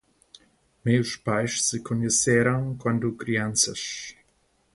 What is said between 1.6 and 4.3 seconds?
se conheceram quando crianças.